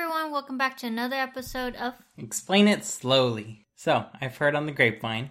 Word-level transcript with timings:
everyone. 0.00 0.30
Welcome 0.30 0.56
back 0.56 0.76
to 0.78 0.86
another 0.86 1.16
episode 1.16 1.74
of. 1.74 1.92
Explain 2.16 2.68
it 2.68 2.84
slowly. 2.84 3.66
So, 3.74 4.04
I've 4.20 4.36
heard 4.36 4.54
on 4.54 4.66
the 4.66 4.72
grapevine 4.72 5.30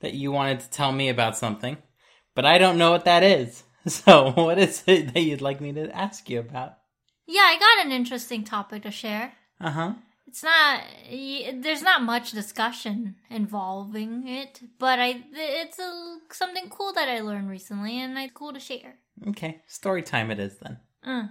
that 0.00 0.14
you 0.14 0.32
wanted 0.32 0.58
to 0.60 0.70
tell 0.70 0.90
me 0.90 1.08
about 1.08 1.36
something, 1.36 1.76
but 2.34 2.44
I 2.44 2.58
don't 2.58 2.76
know 2.76 2.90
what 2.90 3.04
that 3.04 3.22
is. 3.22 3.62
So, 3.86 4.32
what 4.32 4.58
is 4.58 4.82
it 4.86 5.14
that 5.14 5.20
you'd 5.20 5.40
like 5.40 5.60
me 5.60 5.72
to 5.72 5.96
ask 5.96 6.28
you 6.28 6.40
about? 6.40 6.74
Yeah, 7.26 7.40
I 7.40 7.56
got 7.58 7.86
an 7.86 7.92
interesting 7.92 8.44
topic 8.44 8.82
to 8.82 8.90
share. 8.90 9.32
Uh 9.58 9.70
huh. 9.70 9.92
It's 10.26 10.42
not. 10.42 10.82
There's 11.62 11.80
not 11.80 12.02
much 12.02 12.32
discussion 12.32 13.14
involving 13.30 14.28
it, 14.28 14.60
but 14.78 14.98
I. 14.98 15.24
It's 15.32 15.78
a, 15.78 16.18
something 16.30 16.68
cool 16.68 16.92
that 16.92 17.08
I 17.08 17.20
learned 17.20 17.48
recently, 17.48 17.98
and 17.98 18.18
it's 18.18 18.34
cool 18.34 18.52
to 18.52 18.60
share. 18.60 18.96
Okay, 19.28 19.62
story 19.66 20.02
time 20.02 20.30
it 20.30 20.40
is 20.40 20.58
then. 20.58 20.78
Uh. 21.02 21.28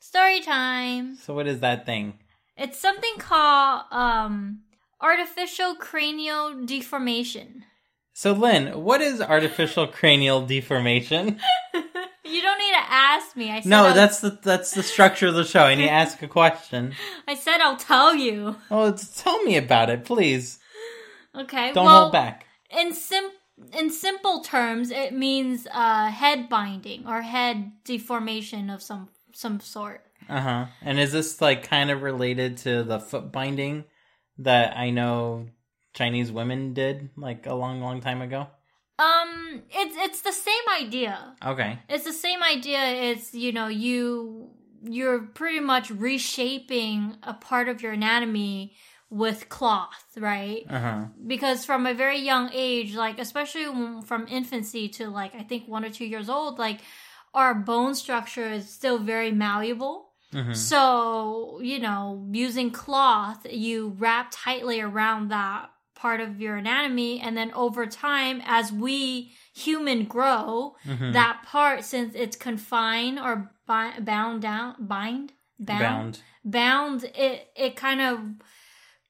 Story 0.00 0.40
time. 0.40 1.16
So, 1.16 1.34
what 1.34 1.46
is 1.46 1.60
that 1.60 1.86
thing? 1.86 2.18
It's 2.56 2.78
something 2.78 3.14
called 3.18 3.84
um 3.90 4.60
artificial 5.00 5.74
cranial 5.76 6.64
deformation. 6.64 7.64
So, 8.12 8.32
Lynn, 8.32 8.82
what 8.82 9.00
is 9.00 9.20
artificial 9.20 9.86
cranial 9.86 10.42
deformation? 10.42 11.38
You 12.22 12.42
don't 12.42 12.58
need 12.58 12.72
to 12.72 12.92
ask 12.92 13.36
me. 13.36 13.50
I 13.50 13.60
said 13.60 13.68
No, 13.68 13.86
I'll- 13.86 13.94
that's 13.94 14.20
the 14.20 14.38
that's 14.42 14.70
the 14.72 14.84
structure 14.84 15.26
of 15.26 15.34
the 15.34 15.44
show. 15.44 15.64
I 15.64 15.74
need 15.74 15.86
to 15.86 15.90
ask 15.90 16.22
a 16.22 16.28
question. 16.28 16.94
I 17.26 17.34
said 17.34 17.60
I'll 17.60 17.76
tell 17.76 18.14
you. 18.14 18.54
Oh, 18.70 18.92
tell 18.92 19.42
me 19.42 19.56
about 19.56 19.90
it, 19.90 20.04
please. 20.04 20.60
Okay. 21.34 21.72
Don't 21.72 21.86
well, 21.86 22.02
hold 22.02 22.12
back. 22.12 22.46
in 22.70 22.94
sim 22.94 23.30
in 23.76 23.90
simple 23.90 24.42
terms, 24.42 24.90
it 24.90 25.12
means 25.12 25.66
uh, 25.72 26.08
head 26.10 26.48
binding 26.48 27.06
or 27.06 27.20
head 27.22 27.72
deformation 27.84 28.70
of 28.70 28.80
some 28.80 29.08
some 29.32 29.60
sort. 29.60 30.04
Uh 30.28 30.40
huh. 30.40 30.66
And 30.82 30.98
is 30.98 31.12
this 31.12 31.40
like 31.40 31.68
kind 31.68 31.90
of 31.90 32.02
related 32.02 32.58
to 32.58 32.82
the 32.82 33.00
foot 33.00 33.32
binding 33.32 33.84
that 34.38 34.76
I 34.76 34.90
know 34.90 35.46
Chinese 35.94 36.30
women 36.30 36.72
did 36.74 37.10
like 37.16 37.46
a 37.46 37.54
long, 37.54 37.80
long 37.80 38.00
time 38.00 38.22
ago? 38.22 38.46
Um, 38.98 39.62
it's 39.70 39.96
it's 39.98 40.22
the 40.22 40.32
same 40.32 40.86
idea. 40.86 41.34
Okay. 41.44 41.78
It's 41.88 42.04
the 42.04 42.12
same 42.12 42.42
idea. 42.42 42.78
It's 42.84 43.34
you 43.34 43.52
know 43.52 43.68
you 43.68 44.50
you're 44.82 45.20
pretty 45.20 45.60
much 45.60 45.90
reshaping 45.90 47.16
a 47.22 47.34
part 47.34 47.68
of 47.68 47.82
your 47.82 47.92
anatomy 47.92 48.74
with 49.10 49.48
cloth, 49.48 50.04
right? 50.16 50.64
Uh 50.68 50.80
huh. 50.80 51.04
because 51.26 51.64
from 51.64 51.86
a 51.86 51.94
very 51.94 52.18
young 52.20 52.50
age 52.52 52.94
like 52.94 53.18
especially 53.18 53.66
from 54.04 54.26
infancy 54.28 54.88
to 54.88 55.08
like 55.10 55.34
i 55.34 55.42
think 55.42 55.66
one 55.66 55.84
or 55.84 55.90
two 55.90 56.04
years 56.06 56.28
old 56.28 56.58
like 56.58 56.80
our 57.34 57.54
bone 57.54 57.94
structure 57.94 58.50
is 58.50 58.68
still 58.68 58.98
very 58.98 59.30
malleable 59.30 60.08
Mhm. 60.32 60.54
so 60.56 61.58
you 61.62 61.78
know 61.80 62.26
using 62.32 62.70
cloth 62.70 63.46
you 63.50 63.94
wrap 63.98 64.28
tightly 64.32 64.80
around 64.80 65.28
that 65.28 65.70
part 65.94 66.20
of 66.20 66.40
your 66.40 66.56
anatomy 66.56 67.20
and 67.20 67.36
then 67.36 67.52
over 67.52 67.84
time 67.86 68.40
as 68.44 68.72
we 68.72 69.32
human 69.52 70.04
grow 70.04 70.76
Mhm. 70.86 71.12
that 71.12 71.42
part 71.44 71.84
since 71.84 72.14
it's 72.14 72.36
confined 72.36 73.18
or 73.18 73.52
bi- 73.66 73.98
bound 74.00 74.42
down 74.42 74.76
bind 74.78 75.32
Bound. 75.58 76.20
bound 76.44 77.04
it 77.04 77.52
it 77.54 77.76
kind 77.76 78.00
of 78.00 78.20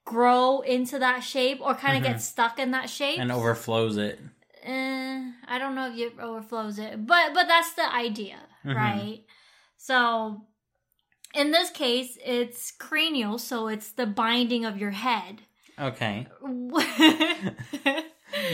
grow 0.05 0.61
into 0.61 0.99
that 0.99 1.21
shape 1.21 1.61
or 1.61 1.75
kind 1.75 1.97
of 1.97 2.03
Mhm. 2.03 2.07
get 2.15 2.23
stuck 2.23 2.59
in 2.59 2.71
that 2.73 2.89
shape 2.91 3.19
and 3.21 3.31
overflows 3.31 3.97
it. 3.97 4.19
Eh, 4.63 5.23
i 5.49 5.59
don't 5.59 5.75
know 5.75 5.89
if 5.91 5.97
it 5.99 6.19
overflows 6.21 6.79
it 6.79 7.05
but 7.07 7.35
but 7.35 7.47
that's 7.49 7.73
the 7.75 7.93
idea 7.95 8.37
Mhm. 8.65 8.75
right 8.77 9.25
so 9.77 10.43
in 11.35 11.51
this 11.51 11.71
case 11.71 12.17
it's 12.25 12.71
cranial 12.73 13.39
so 13.39 13.69
it's 13.69 13.93
the 13.93 14.07
binding 14.07 14.65
of 14.65 14.79
your 14.79 14.91
head 14.93 15.43
Okay. 15.79 16.27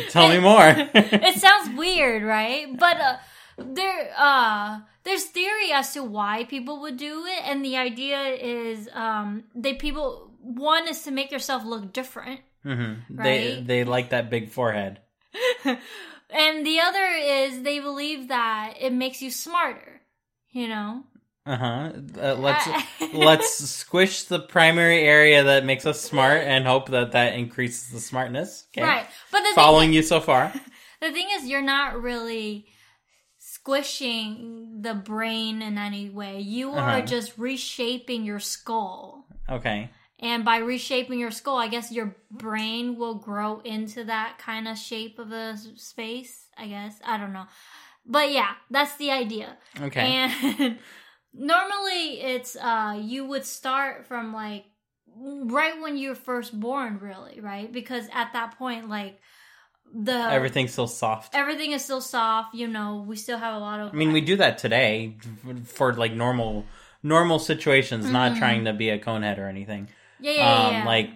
Tell 0.08 0.28
me 0.28 0.38
more. 0.38 0.70
It 0.94 1.40
sounds 1.40 1.76
weird 1.76 2.22
right 2.22 2.78
but 2.78 3.00
uh 3.00 3.16
there 3.58 4.12
uh 4.16 4.80
there's 5.04 5.24
theory 5.24 5.72
as 5.72 5.92
to 5.94 6.02
why 6.04 6.44
people 6.44 6.80
would 6.82 6.96
do 6.96 7.24
it 7.26 7.42
and 7.44 7.64
the 7.64 7.76
idea 7.76 8.20
is 8.34 8.88
um 8.92 9.44
they 9.54 9.74
people 9.74 10.30
one 10.40 10.86
is 10.86 11.02
to 11.02 11.10
make 11.10 11.32
yourself 11.32 11.64
look 11.64 11.92
different 11.92 12.40
hmm 12.62 12.94
They 13.10 13.60
they 13.64 13.82
like 13.84 14.10
that 14.10 14.30
big 14.30 14.50
forehead. 14.50 15.00
and 16.30 16.66
the 16.66 16.80
other 16.80 17.06
is 17.20 17.62
they 17.62 17.78
believe 17.80 18.28
that 18.28 18.74
it 18.80 18.92
makes 18.92 19.20
you 19.22 19.30
smarter 19.30 20.00
you 20.50 20.68
know 20.68 21.02
Uh-huh. 21.46 21.92
Uh 22.20 22.34
Let's 22.34 22.66
let's 23.12 23.50
squish 23.70 24.24
the 24.24 24.40
primary 24.40 25.02
area 25.02 25.44
that 25.44 25.64
makes 25.64 25.86
us 25.86 26.00
smart 26.00 26.42
and 26.52 26.66
hope 26.66 26.88
that 26.90 27.12
that 27.12 27.34
increases 27.34 27.90
the 27.90 28.00
smartness. 28.00 28.66
Okay. 28.72 28.82
right 28.86 29.06
but 29.30 29.42
Following 29.54 29.90
thing, 29.90 29.94
you 29.94 30.02
so 30.02 30.20
far. 30.20 30.52
the 31.00 31.12
thing 31.12 31.28
is 31.38 31.46
you're 31.46 31.62
not 31.62 32.02
really 32.02 32.66
squishing 33.38 34.82
the 34.82 34.94
brain 34.94 35.62
in 35.62 35.78
any 35.78 36.10
way 36.10 36.40
you 36.40 36.70
are 36.72 36.98
Uh-huh. 36.98 37.06
just 37.06 37.38
reshaping 37.38 38.24
your 38.24 38.40
skull 38.40 39.26
Okay. 39.48 39.90
And 40.18 40.44
by 40.46 40.58
reshaping 40.58 41.18
your 41.20 41.30
skull, 41.30 41.58
I 41.58 41.68
guess 41.68 41.92
your 41.92 42.16
brain 42.30 42.96
will 42.96 43.16
grow 43.16 43.60
into 43.60 44.04
that 44.04 44.38
kind 44.38 44.66
of 44.66 44.78
shape 44.78 45.18
of 45.18 45.30
a 45.30 45.56
space. 45.76 46.48
I 46.56 46.68
guess 46.68 46.98
I 47.04 47.18
don't 47.18 47.34
know, 47.34 47.44
but 48.06 48.30
yeah, 48.32 48.52
that's 48.70 48.96
the 48.96 49.10
idea. 49.10 49.58
Okay. 49.80 50.00
And 50.00 50.78
normally, 51.34 52.20
it's 52.22 52.56
uh, 52.56 52.98
you 53.00 53.26
would 53.26 53.44
start 53.44 54.06
from 54.06 54.32
like 54.32 54.64
right 55.14 55.80
when 55.82 55.98
you're 55.98 56.14
first 56.14 56.58
born, 56.58 56.98
really, 56.98 57.40
right? 57.40 57.70
Because 57.70 58.06
at 58.12 58.32
that 58.32 58.56
point, 58.58 58.88
like 58.88 59.18
the 59.94 60.12
Everything's 60.30 60.72
still 60.72 60.88
soft. 60.88 61.34
everything 61.34 61.72
is 61.72 61.84
still 61.84 62.00
soft. 62.00 62.54
You 62.54 62.68
know, 62.68 63.04
we 63.06 63.16
still 63.16 63.38
have 63.38 63.54
a 63.54 63.58
lot 63.58 63.80
of. 63.80 63.92
I 63.92 63.96
mean, 63.96 64.12
we 64.12 64.20
do 64.20 64.36
that 64.36 64.58
today 64.58 65.16
for 65.64 65.92
like 65.92 66.12
normal 66.12 66.64
normal 67.02 67.38
situations, 67.38 68.10
not 68.10 68.32
Mhm. 68.32 68.38
trying 68.38 68.64
to 68.64 68.72
be 68.72 68.88
a 68.88 68.98
conehead 68.98 69.38
or 69.38 69.46
anything. 69.48 69.88
Yeah, 70.20 70.32
yeah, 70.32 70.54
um, 70.66 70.72
yeah. 70.74 70.84
like 70.84 71.10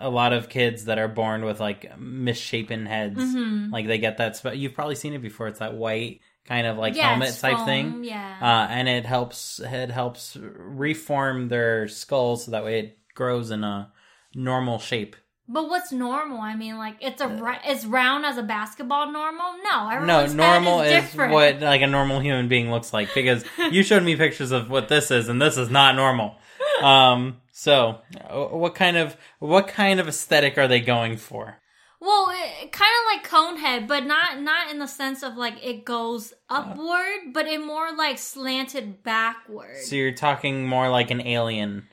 a 0.00 0.08
lot 0.10 0.32
of 0.32 0.48
kids 0.48 0.84
that 0.86 0.98
are 0.98 1.08
born 1.08 1.44
with 1.44 1.60
like 1.60 1.98
misshapen 1.98 2.86
heads, 2.86 3.18
Mhm. 3.18 3.70
like 3.72 3.86
they 3.86 3.98
get 3.98 4.18
that. 4.18 4.36
Sp- 4.38 4.54
You've 4.54 4.74
probably 4.74 4.94
seen 4.94 5.14
it 5.14 5.22
before. 5.22 5.48
It's 5.48 5.58
that 5.58 5.74
white 5.74 6.20
kind 6.46 6.66
of 6.66 6.78
like 6.78 6.96
Yeah, 6.96 7.08
helmet 7.10 7.36
type 7.40 7.56
foam, 7.58 7.66
thing, 7.66 8.04
Yeah. 8.04 8.36
uh, 8.40 8.66
and 8.72 8.88
it 8.88 9.04
helps 9.04 9.60
it 9.60 9.90
helps 9.90 10.36
reform 10.40 11.48
their 11.48 11.88
skull 11.88 12.36
so 12.36 12.52
that 12.52 12.64
way 12.64 12.78
it 12.80 12.98
grows 13.14 13.50
in 13.50 13.64
a 13.64 13.92
normal 14.34 14.78
shape. 14.78 15.16
But 15.50 15.68
what's 15.70 15.92
normal? 15.92 16.40
I 16.40 16.54
mean, 16.56 16.76
like 16.76 16.96
it's 17.00 17.22
a 17.22 17.28
ra- 17.28 17.58
it's 17.64 17.86
round 17.86 18.26
as 18.26 18.36
a 18.36 18.42
basketball. 18.42 19.10
Normal? 19.10 19.46
No, 19.64 19.84
No, 19.84 19.90
everyone's 19.90 20.34
normal 20.34 20.80
head 20.80 21.04
is, 21.04 21.10
is 21.10 21.16
what 21.16 21.60
like 21.60 21.80
a 21.80 21.86
normal 21.86 22.20
human 22.20 22.48
being 22.48 22.70
looks 22.70 22.92
like 22.92 23.14
because 23.14 23.44
you 23.70 23.82
showed 23.82 24.02
me 24.02 24.14
pictures 24.14 24.50
of 24.52 24.68
what 24.70 24.88
this 24.88 25.10
is, 25.10 25.28
and 25.28 25.40
this 25.40 25.56
is 25.56 25.70
not 25.70 25.96
normal. 25.96 26.36
Um, 26.82 27.40
so 27.52 28.00
uh, 28.28 28.46
what 28.46 28.74
kind 28.74 28.96
of 28.96 29.16
what 29.38 29.68
kind 29.68 30.00
of 30.00 30.08
aesthetic 30.08 30.58
are 30.58 30.68
they 30.68 30.80
going 30.80 31.16
for? 31.16 31.58
Well, 32.00 32.28
it, 32.30 32.70
kind 32.70 32.90
of 33.00 33.12
like 33.12 33.28
conehead, 33.28 33.88
but 33.88 34.06
not 34.06 34.40
not 34.40 34.70
in 34.70 34.78
the 34.78 34.86
sense 34.86 35.22
of 35.24 35.36
like 35.36 35.64
it 35.64 35.84
goes 35.84 36.32
upward, 36.48 37.32
but 37.32 37.46
it 37.46 37.64
more 37.64 37.92
like 37.96 38.18
slanted 38.18 39.02
backward. 39.02 39.76
So 39.78 39.96
you're 39.96 40.12
talking 40.12 40.66
more 40.66 40.88
like 40.90 41.10
an 41.10 41.20
alien, 41.20 41.88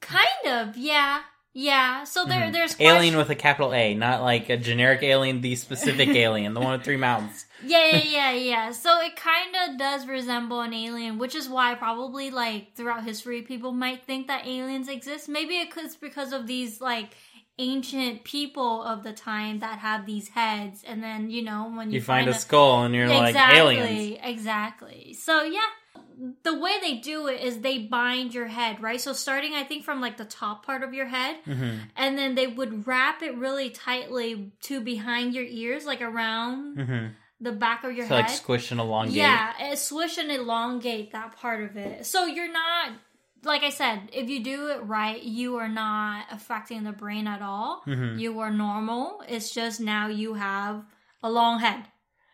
kind 0.00 0.46
of, 0.46 0.78
yeah, 0.78 1.20
yeah. 1.52 2.04
So 2.04 2.24
there, 2.24 2.48
Mhm. 2.48 2.52
there's 2.54 2.76
alien 2.80 3.16
with 3.18 3.28
a 3.28 3.34
capital 3.34 3.74
A, 3.74 3.94
not 3.94 4.22
like 4.22 4.48
a 4.48 4.56
generic 4.56 5.02
alien, 5.02 5.42
the 5.42 5.54
specific 5.56 6.08
alien, 6.16 6.54
the 6.54 6.60
one 6.60 6.72
with 6.72 6.84
three 6.84 6.96
mouths. 6.96 7.44
Yeah, 7.64 7.86
yeah, 7.92 8.02
yeah, 8.02 8.32
yeah. 8.32 8.70
So 8.72 9.00
it 9.00 9.16
kind 9.16 9.54
of 9.68 9.78
does 9.78 10.06
resemble 10.06 10.60
an 10.60 10.72
alien, 10.72 11.18
which 11.18 11.34
is 11.34 11.48
why 11.48 11.74
probably 11.74 12.30
like 12.30 12.74
throughout 12.74 13.04
history, 13.04 13.42
people 13.42 13.72
might 13.72 14.04
think 14.04 14.26
that 14.28 14.46
aliens 14.46 14.88
exist. 14.88 15.28
Maybe 15.28 15.56
it 15.58 15.70
could- 15.70 15.84
it's 15.84 15.96
because 15.96 16.32
of 16.32 16.46
these 16.46 16.80
like 16.80 17.16
ancient 17.58 18.24
people 18.24 18.82
of 18.82 19.02
the 19.02 19.12
time 19.12 19.58
that 19.58 19.78
have 19.80 20.06
these 20.06 20.28
heads, 20.28 20.82
and 20.84 21.02
then 21.02 21.30
you 21.30 21.42
know 21.42 21.70
when 21.74 21.90
you, 21.90 21.96
You 21.96 22.00
find 22.00 22.28
a 22.28 22.34
skull 22.34 22.84
and 22.84 22.94
you're 22.94 23.08
like 23.08 23.36
aliens. 23.36 24.18
Exactly. 24.22 25.12
So 25.12 25.42
yeah, 25.42 25.68
the 26.42 26.58
way 26.58 26.78
they 26.80 26.96
do 26.98 27.26
it 27.28 27.40
is 27.40 27.60
they 27.60 27.78
bind 27.78 28.34
your 28.34 28.46
head, 28.46 28.80
right? 28.80 29.00
So 29.00 29.12
starting, 29.12 29.54
I 29.54 29.64
think, 29.64 29.84
from 29.84 30.00
like 30.00 30.16
the 30.16 30.24
top 30.24 30.64
part 30.64 30.82
of 30.82 30.94
your 30.94 31.06
head, 31.06 31.36
hmm 31.44 31.78
and 31.96 32.16
then 32.16 32.34
they 32.34 32.46
would 32.46 32.86
wrap 32.86 33.22
it 33.22 33.34
really 33.36 33.70
tightly 33.70 34.52
to 34.62 34.80
behind 34.80 35.34
your 35.34 35.44
ears, 35.44 35.84
like 35.84 36.00
around 36.02 36.78
hmm 36.80 37.06
the 37.40 37.52
back 37.52 37.84
of 37.84 37.92
your 37.96 38.06
So 38.06 38.16
head. 38.16 38.26
like 38.26 38.36
squish 38.36 38.70
and 38.70 38.80
elongate. 38.80 39.16
Yeah, 39.16 39.52
and 39.58 39.78
swish 39.78 40.18
and 40.18 40.30
elongate 40.30 41.12
that 41.12 41.36
part 41.36 41.62
of 41.62 41.76
it. 41.76 42.04
So 42.06 42.26
you're 42.26 42.52
not, 42.52 42.90
like 43.44 43.62
I 43.62 43.70
said, 43.70 44.10
if 44.12 44.28
you 44.28 44.42
do 44.44 44.68
it 44.68 44.82
right, 44.84 45.22
you 45.22 45.56
are 45.56 45.68
not 45.68 46.26
affecting 46.30 46.84
the 46.84 46.92
brain 46.92 47.26
at 47.26 47.40
all. 47.42 47.82
Mhm. 47.86 48.18
You 48.18 48.40
are 48.40 48.50
normal. 48.50 49.22
It's 49.28 49.50
just 49.50 49.80
now 49.80 50.08
you 50.08 50.34
have 50.34 50.84
a 51.22 51.30
long 51.30 51.60
head. 51.60 51.84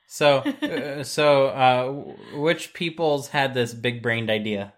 So, 0.09 0.39
uh, 0.63 1.03
so 1.05 1.47
uh, 1.49 1.93
which 2.39 2.73
peoples 2.75 3.29
had 3.29 3.55
this 3.55 3.75
big 3.75 4.03
brained 4.03 4.31
idea? 4.31 4.75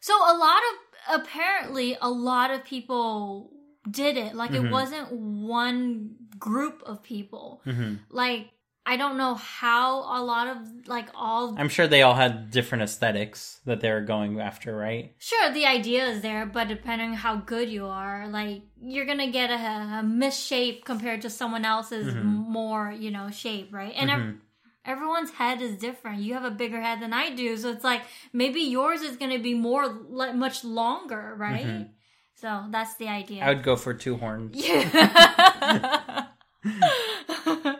So 0.00 0.14
a 0.14 0.34
lot 0.36 0.60
of 0.70 1.20
apparently 1.20 1.96
a 2.00 2.08
lot 2.10 2.50
of 2.50 2.64
people 2.64 3.52
did 3.90 4.16
it. 4.16 4.34
Like 4.34 4.50
Mhm. 4.52 4.64
it 4.66 4.70
wasn't 4.70 5.12
one 5.12 6.16
group 6.38 6.82
of 6.86 7.02
people. 7.02 7.60
hmm 7.64 7.94
Like 8.10 8.50
I 8.86 8.96
don't 8.96 9.18
know 9.18 9.34
how 9.34 9.98
a 10.00 10.20
lot 10.24 10.48
of 10.48 10.88
like 10.88 11.08
all 11.14 11.54
I'm 11.58 11.68
sure 11.68 11.86
they 11.86 12.02
all 12.02 12.14
had 12.14 12.50
different 12.50 12.82
aesthetics 12.82 13.60
that 13.66 13.80
they 13.80 13.90
were 13.90 14.00
going 14.00 14.40
after, 14.40 14.74
right? 14.76 15.14
Sure, 15.18 15.52
the 15.52 15.66
idea 15.66 16.06
is 16.06 16.22
there, 16.22 16.46
but 16.46 16.66
depending 16.68 17.10
on 17.10 17.16
how 17.16 17.36
good 17.36 17.68
you 17.68 17.86
are, 17.86 18.26
like 18.28 18.62
you're 18.80 19.06
gonna 19.06 19.30
get 19.30 19.50
a, 19.50 19.54
a 19.54 20.02
misshape 20.04 20.84
compared 20.84 21.22
to 21.22 21.30
someone 21.30 21.64
else's 21.64 22.14
Mhm. 22.14 22.24
more, 22.24 22.90
you 22.90 23.10
know, 23.10 23.30
shape, 23.30 23.68
right? 23.72 23.92
And 23.94 24.10
ev- 24.10 24.20
Mhm. 24.20 24.38
everyone's 24.84 25.30
head 25.32 25.60
is 25.60 25.76
different. 25.76 26.22
You 26.22 26.34
have 26.34 26.44
a 26.44 26.50
bigger 26.50 26.80
head 26.80 27.00
than 27.00 27.12
I 27.12 27.30
do, 27.30 27.56
so 27.58 27.70
it's 27.70 27.84
like 27.84 28.02
maybe 28.32 28.60
yours 28.60 29.02
is 29.02 29.16
gonna 29.16 29.38
be 29.38 29.54
more, 29.54 29.86
like, 29.88 30.34
much 30.34 30.64
longer, 30.64 31.34
right? 31.36 31.66
Mhm. 31.66 31.88
So 32.34 32.64
that's 32.70 32.94
the 32.96 33.08
idea. 33.08 33.44
I 33.44 33.48
would 33.50 33.62
go 33.62 33.76
for 33.76 33.92
two 33.92 34.16
horns. 34.16 34.56
Yeah. 34.56 36.26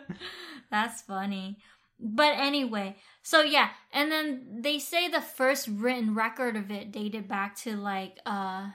That's 0.71 1.01
funny. 1.01 1.57
But 1.99 2.33
anyway, 2.37 2.95
so 3.21 3.43
yeah, 3.43 3.69
and 3.93 4.11
then 4.11 4.61
they 4.61 4.79
say 4.79 5.07
the 5.07 5.21
first 5.21 5.67
written 5.67 6.15
record 6.15 6.55
of 6.55 6.71
it 6.71 6.91
dated 6.91 7.27
back 7.27 7.55
to 7.57 7.75
like 7.75 8.17
uh 8.25 8.69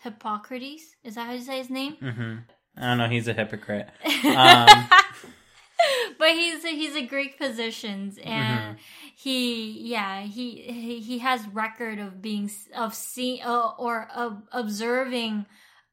Hippocrates. 0.00 0.96
Is 1.04 1.14
that 1.14 1.26
how 1.26 1.32
you 1.32 1.42
say 1.42 1.58
his 1.58 1.70
name? 1.70 1.96
Mm-hmm. 2.02 2.34
I 2.76 2.80
don't 2.88 2.98
know. 2.98 3.08
He's 3.08 3.28
a 3.28 3.34
hypocrite. 3.34 3.88
Um, 4.24 4.88
but 6.18 6.30
he's 6.30 6.64
a, 6.64 6.68
he's 6.68 6.96
a 6.96 7.06
Greek 7.06 7.36
physician, 7.36 8.12
and 8.24 8.76
he 9.14 9.70
yeah 9.90 10.22
he, 10.22 10.62
he 10.62 11.00
he 11.00 11.18
has 11.18 11.46
record 11.48 11.98
of 11.98 12.20
being 12.20 12.50
of 12.74 12.94
seeing 12.94 13.42
uh, 13.42 13.70
or 13.78 14.08
of 14.14 14.42
observing 14.52 15.46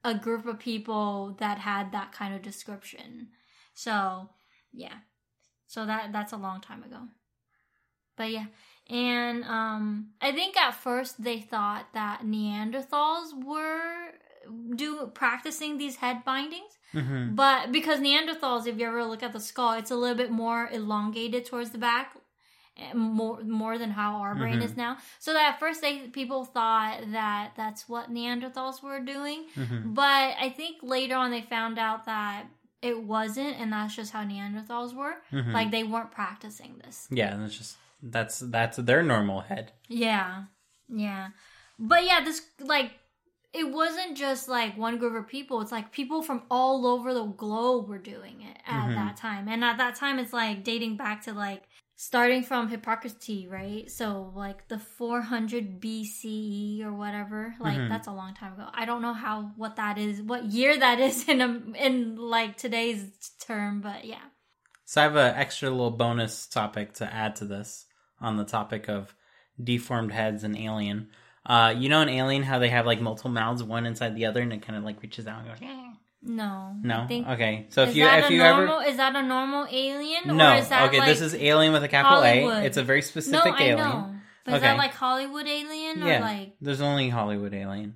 a 0.04 0.16
group 0.16 0.45
of 0.45 0.60
people 0.60 1.36
that 1.40 1.60
had 1.60 1.92
that 1.92 2.12
kind 2.12 2.34
of 2.34 2.42
description. 2.42 3.28
So 3.74 4.30
yeah, 4.72 4.95
so 5.74 5.86
that 5.90 6.12
that's 6.16 6.34
a 6.34 6.38
long 6.48 6.60
time 6.62 6.84
ago. 6.84 7.02
But 8.16 8.30
yeah, 8.31 8.46
and 8.90 9.44
um, 9.46 10.10
I 10.22 10.31
think 10.31 10.56
at 10.56 10.75
first 10.75 11.24
they 11.24 11.40
thought 11.40 11.86
that 11.94 12.22
Neanderthals 12.24 13.30
were 13.44 14.12
do 14.75 15.10
practicing 15.14 15.78
these 15.78 15.96
head 16.04 16.24
bindings. 16.25 16.78
mhm. 16.94 17.36
But 17.36 17.72
because 17.72 18.00
Neanderthals, 18.00 18.68
if 18.68 18.78
you 18.78 18.86
ever 18.86 19.04
look 19.04 19.24
at 19.24 19.34
the 19.34 19.40
skull, 19.40 19.74
it's 19.74 19.90
a 19.90 19.96
little 19.96 20.18
bit 20.24 20.31
more 20.31 20.70
elongated 20.72 21.46
towards 21.46 21.72
the 21.72 21.78
back, 21.80 22.08
eh, 22.78 22.94
more 22.94 23.42
more 23.44 23.76
than 23.80 23.92
how 23.92 24.10
our 24.24 24.36
brain 24.36 24.60
Mhm. 24.60 24.66
is 24.66 24.78
now. 24.78 24.98
So 25.18 25.34
that 25.34 25.54
at 25.54 25.60
first, 25.60 25.81
they 25.81 25.94
people 26.19 26.42
thought 26.46 26.98
that 27.19 27.54
that's 27.56 27.90
what 27.90 28.12
Neanderthals 28.14 28.84
were 28.84 29.00
doing. 29.00 29.40
Mhm. 29.56 29.96
But 29.96 30.36
I 30.46 30.50
think 30.50 30.84
later 30.84 31.16
on 31.16 31.31
they 31.31 31.42
found 31.42 31.80
out 31.80 32.06
that 32.06 32.46
it 32.83 33.01
wasn't, 33.03 33.57
and 33.59 33.71
that's 33.74 33.95
just 33.95 34.12
how 34.12 34.24
Neanderthals 34.24 34.94
were. 34.94 35.15
Mhm. 35.31 35.53
Like 35.53 35.71
they 35.71 35.83
weren't 35.83 36.12
practicing 36.12 36.80
this. 36.83 37.07
Yeah, 37.09 37.33
and 37.33 37.44
that's 37.44 37.57
just 37.57 37.77
that's 38.01 38.39
that's 38.39 38.77
their 38.77 39.01
normal 39.01 39.41
head. 39.41 39.71
Yeah, 39.88 40.44
yeah, 40.89 41.30
but 41.80 42.06
yeah, 42.06 42.21
this 42.24 42.41
like 42.59 42.91
it 43.53 43.71
wasn't 43.71 44.18
just 44.18 44.50
like 44.50 44.75
one 44.77 44.97
group 44.97 45.15
of 45.15 45.27
people. 45.27 45.62
It's 45.62 45.71
like 45.71 45.91
people 45.91 46.21
from 46.24 46.41
all 46.50 46.85
over 46.88 47.13
the 47.13 47.25
globe 47.25 47.88
were 47.88 48.00
doing 48.00 48.41
it 48.41 48.57
at 48.68 48.89
Mhm. 48.89 48.95
that 48.95 49.15
time, 49.18 49.47
and 49.47 49.63
at 49.63 49.77
that 49.77 49.95
time, 49.95 50.19
it's 50.19 50.33
like 50.33 50.63
dating 50.63 50.97
back 50.97 51.21
to 51.24 51.33
like 51.33 51.63
starting 51.95 52.44
from 52.44 52.68
Hippocrates, 52.69 53.48
right? 53.48 53.90
So 53.90 54.31
like 54.36 54.68
the 54.68 54.80
400 54.80 55.80
BCE 55.80 56.84
or 56.84 56.94
whatever. 56.94 57.56
Like 57.60 57.78
Mhm. 57.78 57.90
that's 57.90 58.07
a 58.07 58.12
long 58.12 58.34
time 58.34 58.54
ago. 58.54 58.68
I 58.74 58.86
don't 58.86 59.01
know 59.01 59.13
how 59.13 59.51
what 59.56 59.75
that 59.78 59.98
is, 59.98 60.22
what 60.22 60.45
year 60.45 60.78
that 60.78 61.00
is 61.00 61.28
in 61.30 61.42
a, 61.42 61.62
in 61.78 62.16
like 62.16 62.57
today's 62.57 63.12
term, 63.40 63.81
but 63.81 64.06
yeah. 64.06 64.24
So 64.86 65.01
I 65.01 65.04
have 65.06 65.16
an 65.16 65.36
extra 65.36 65.69
little 65.69 65.92
bonus 65.92 66.45
topic 66.48 66.94
to 66.95 67.12
add 67.12 67.36
to 67.38 67.45
this 67.45 67.86
on 68.19 68.38
the 68.38 68.45
topic 68.45 68.90
of 68.90 69.16
deformed 69.62 70.12
heads 70.12 70.44
and 70.44 70.57
Alien. 70.57 71.10
Uh, 71.45 71.74
you 71.78 71.90
know 71.90 72.01
in 72.01 72.10
Alien 72.10 72.44
how 72.44 72.60
they 72.60 72.69
have 72.69 72.86
like 72.86 73.01
multiple 73.01 73.31
mouths, 73.31 73.63
one 73.63 73.86
inside 73.86 74.16
the 74.16 74.25
other, 74.25 74.42
and 74.42 74.54
it 74.54 74.62
kind 74.62 74.78
of 74.78 74.84
like 74.84 75.01
reaches 75.01 75.28
out 75.28 75.40
and 75.40 75.48
goes. 75.50 75.60
No, 76.25 76.75
No, 76.81 77.06
okay. 77.34 77.66
So 77.70 77.84
if 77.84 77.96
you 77.96 78.06
if 78.08 78.30
you 78.30 78.38
normal? 78.38 78.80
ever 78.80 78.90
Is 78.90 78.98
that 78.98 79.16
a 79.16 79.22
normal 79.22 79.68
alien? 79.70 80.38
no, 80.38 80.54
or 80.54 80.56
is 80.56 80.70
that 80.70 80.88
okay, 80.88 81.00
like, 81.00 81.08
this 81.08 81.20
is 81.22 81.36
Alien 81.36 81.74
with 81.74 81.84
a 81.84 81.90
capital 81.90 82.22
Hollywood? 82.22 82.64
A. 82.64 82.66
It's 82.66 82.78
a 82.78 82.84
very 82.84 83.02
specific 83.02 83.34
no, 83.34 83.40
specific 83.42 83.62
I 83.62 83.70
alien. 83.72 83.90
know. 83.90 84.16
But 84.46 84.56
is 84.56 84.62
that 84.62 84.78
like 84.78 84.94
Hollywood 84.94 85.48
alien 85.48 86.04
or 86.04 86.08
Yeah, 86.08 86.20
like 86.22 86.56
there's 86.62 86.81
only 86.81 87.10
Hollywood 87.10 87.54
Alien, 87.54 87.96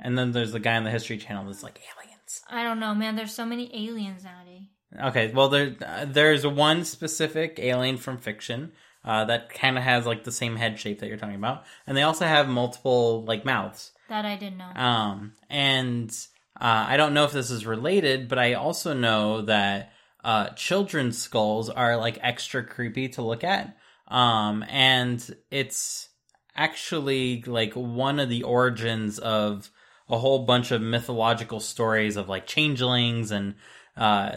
and 0.00 0.16
then 0.18 0.32
there's 0.32 0.52
the 0.52 0.60
guy 0.60 0.76
on 0.76 0.84
the 0.84 0.90
History 0.90 1.18
Channel 1.18 1.46
that's 1.46 1.62
like 1.62 1.80
aliens. 1.80 2.42
I 2.48 2.62
don't 2.64 2.80
know, 2.80 2.94
man. 2.94 3.16
There's 3.16 3.34
so 3.34 3.44
many 3.46 3.70
aliens 3.88 4.24
nowadays. 4.24 4.68
Okay, 5.00 5.32
well 5.32 5.48
there 5.48 5.74
uh, 5.84 6.04
there's 6.04 6.46
one 6.46 6.84
specific 6.84 7.58
alien 7.58 7.96
from 7.96 8.18
fiction 8.18 8.72
uh, 9.04 9.24
that 9.26 9.50
kind 9.50 9.76
of 9.76 9.84
has 9.84 10.06
like 10.06 10.24
the 10.24 10.32
same 10.32 10.56
head 10.56 10.78
shape 10.78 11.00
that 11.00 11.08
you're 11.08 11.16
talking 11.16 11.34
about, 11.36 11.64
and 11.86 11.96
they 11.96 12.02
also 12.02 12.24
have 12.24 12.48
multiple 12.48 13.24
like 13.24 13.44
mouths. 13.44 13.90
That 14.08 14.24
I 14.24 14.36
didn't 14.36 14.58
know. 14.58 14.70
Um, 14.74 15.32
and 15.48 16.12
uh, 16.60 16.86
I 16.88 16.96
don't 16.96 17.14
know 17.14 17.24
if 17.24 17.32
this 17.32 17.50
is 17.50 17.66
related, 17.66 18.28
but 18.28 18.38
I 18.38 18.54
also 18.54 18.94
know 18.94 19.42
that 19.42 19.92
uh, 20.22 20.50
children's 20.50 21.18
skulls 21.18 21.68
are 21.68 21.96
like 21.96 22.18
extra 22.22 22.64
creepy 22.64 23.08
to 23.10 23.22
look 23.22 23.44
at. 23.44 23.76
Um, 24.08 24.64
and 24.68 25.34
it's 25.50 26.08
actually 26.56 27.42
like 27.42 27.74
one 27.74 28.20
of 28.20 28.28
the 28.28 28.44
origins 28.44 29.18
of 29.18 29.70
a 30.08 30.18
whole 30.18 30.44
bunch 30.44 30.70
of 30.70 30.80
mythological 30.80 31.60
stories 31.60 32.16
of 32.16 32.28
like 32.28 32.46
changelings 32.46 33.30
and 33.30 33.54
uh, 33.96 34.36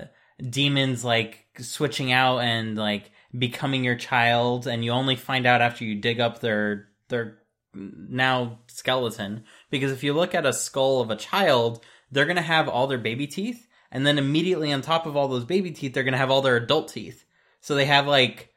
demons 0.50 1.04
like 1.04 1.46
switching 1.60 2.12
out 2.12 2.40
and 2.40 2.78
like 2.78 3.12
becoming 3.38 3.84
your 3.84 3.96
child, 3.96 4.68
and 4.68 4.84
you 4.84 4.92
only 4.92 5.16
find 5.16 5.46
out 5.46 5.62
after 5.62 5.84
you 5.84 5.96
dig 5.96 6.20
up 6.20 6.40
their 6.40 6.88
their 7.10 7.40
now 7.74 8.60
skeleton 8.68 9.44
because 9.70 9.92
if 9.92 10.04
you 10.04 10.14
look 10.14 10.34
at 10.34 10.46
a 10.46 10.54
skull 10.54 11.02
of 11.02 11.12
a 11.12 11.16
child, 11.16 11.84
they're 12.12 12.26
going 12.26 12.38
to 12.38 12.42
have 12.42 12.68
all 12.68 12.88
their 12.88 12.98
baby 12.98 13.28
teeth, 13.28 13.68
and 13.92 14.06
then 14.06 14.18
immediately 14.18 14.72
on 14.72 14.82
top 14.82 15.06
of 15.06 15.16
all 15.16 15.28
those 15.28 15.46
baby 15.46 15.72
teeth, 15.72 15.94
they're 15.94 16.04
going 16.04 16.14
to 16.14 16.18
have 16.18 16.32
all 16.32 16.42
their 16.42 16.58
adult 16.58 16.90
teeth. 16.90 17.26
So 17.62 17.76
they 17.76 17.86
have 17.86 18.08
like 18.08 18.54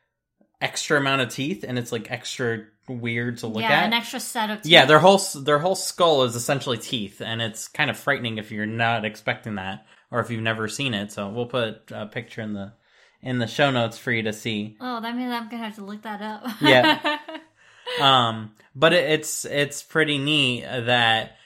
extra 0.60 0.98
amount 0.98 1.22
of 1.22 1.30
teeth, 1.30 1.64
and 1.66 1.78
it's 1.78 1.92
like 1.92 2.10
extra 2.10 2.64
weird 2.88 3.38
to 3.38 3.46
look 3.46 3.62
yeah, 3.62 3.80
at. 3.80 3.86
an 3.86 3.92
extra 3.92 4.20
set 4.20 4.50
of 4.50 4.62
teeth. 4.62 4.72
yeah, 4.72 4.84
their 4.84 4.98
whole 4.98 5.18
their 5.42 5.58
whole 5.58 5.76
skull 5.76 6.24
is 6.24 6.36
essentially 6.36 6.78
teeth, 6.78 7.20
and 7.20 7.40
it's 7.40 7.68
kind 7.68 7.90
of 7.90 7.96
frightening 7.96 8.38
if 8.38 8.50
you're 8.50 8.66
not 8.66 9.04
expecting 9.04 9.56
that 9.56 9.86
or 10.10 10.20
if 10.20 10.30
you've 10.30 10.42
never 10.42 10.68
seen 10.68 10.94
it. 10.94 11.12
So 11.12 11.28
we'll 11.28 11.46
put 11.46 11.90
a 11.90 12.06
picture 12.06 12.42
in 12.42 12.52
the 12.52 12.72
in 13.22 13.38
the 13.38 13.46
show 13.46 13.70
notes 13.70 13.98
for 13.98 14.12
you 14.12 14.24
to 14.24 14.32
see. 14.32 14.76
Oh, 14.80 15.00
that 15.00 15.16
means 15.16 15.32
I'm 15.32 15.48
gonna 15.48 15.64
have 15.64 15.76
to 15.76 15.84
look 15.84 16.02
that 16.02 16.22
up. 16.22 16.46
Yeah. 16.60 17.18
um 18.00 18.52
but 18.74 18.92
it, 18.92 19.10
it's 19.10 19.44
it's 19.44 19.82
pretty 19.82 20.18
neat 20.18 20.62
that 20.62 21.36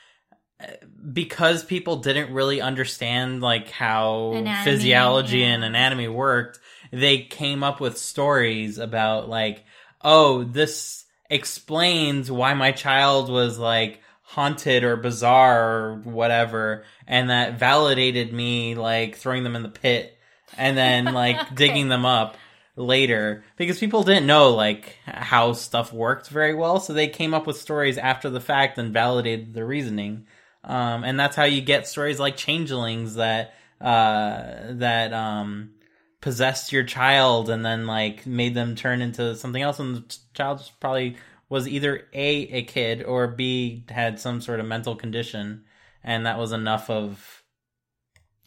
because 1.12 1.64
people 1.64 1.96
didn't 1.96 2.32
really 2.32 2.60
understand 2.60 3.40
like 3.40 3.70
how 3.70 4.32
Anatomy, 4.32 4.64
physiology 4.64 5.38
yeah. 5.38 5.48
and 5.48 5.64
anatomy 5.64 6.08
worked 6.08 6.60
they 6.90 7.18
came 7.18 7.62
up 7.62 7.80
with 7.80 7.98
stories 7.98 8.78
about 8.78 9.28
like 9.28 9.64
oh 10.02 10.44
this 10.44 11.04
explains 11.30 12.30
why 12.30 12.54
my 12.54 12.72
child 12.72 13.30
was 13.30 13.58
like 13.58 14.00
haunted 14.22 14.84
or 14.84 14.96
bizarre 14.96 15.80
or 15.80 15.96
whatever 16.04 16.84
and 17.06 17.30
that 17.30 17.58
validated 17.58 18.32
me 18.32 18.74
like 18.74 19.16
throwing 19.16 19.44
them 19.44 19.56
in 19.56 19.62
the 19.62 19.68
pit 19.68 20.16
and 20.56 20.76
then 20.76 21.04
like 21.14 21.54
digging 21.54 21.88
them 21.88 22.04
up 22.04 22.36
later. 22.76 23.44
Because 23.56 23.78
people 23.78 24.02
didn't 24.02 24.26
know 24.26 24.50
like 24.50 24.96
how 25.04 25.52
stuff 25.52 25.92
worked 25.92 26.28
very 26.28 26.54
well 26.54 26.80
so 26.80 26.92
they 26.92 27.08
came 27.08 27.34
up 27.34 27.46
with 27.46 27.56
stories 27.56 27.98
after 27.98 28.30
the 28.30 28.40
fact 28.40 28.78
and 28.78 28.92
validated 28.92 29.54
the 29.54 29.64
reasoning 29.64 30.26
um, 30.64 31.04
and 31.04 31.18
that's 31.18 31.36
how 31.36 31.44
you 31.44 31.60
get 31.60 31.86
stories 31.86 32.18
like 32.18 32.36
changelings 32.36 33.14
that 33.14 33.54
uh, 33.80 34.72
that 34.72 35.12
um, 35.12 35.72
possessed 36.20 36.72
your 36.72 36.84
child 36.84 37.50
and 37.50 37.64
then 37.64 37.86
like 37.86 38.26
made 38.26 38.54
them 38.54 38.74
turn 38.74 39.02
into 39.02 39.36
something 39.36 39.62
else 39.62 39.78
and 39.78 39.96
the 39.96 40.16
child 40.32 40.70
probably 40.80 41.16
was 41.48 41.68
either 41.68 42.08
a 42.12 42.26
a 42.26 42.62
kid 42.62 43.02
or 43.02 43.26
b 43.28 43.84
had 43.88 44.18
some 44.18 44.40
sort 44.40 44.60
of 44.60 44.66
mental 44.66 44.96
condition 44.96 45.64
and 46.02 46.26
that 46.26 46.38
was 46.38 46.52
enough 46.52 46.88
of 46.90 47.42